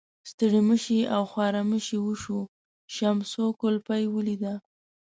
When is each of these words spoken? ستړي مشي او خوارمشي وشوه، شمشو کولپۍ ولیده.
ستړي 0.31 0.61
مشي 0.69 0.99
او 1.15 1.23
خوارمشي 1.31 1.97
وشوه، 2.01 2.43
شمشو 2.95 3.45
کولپۍ 3.61 4.03
ولیده. 4.09 4.53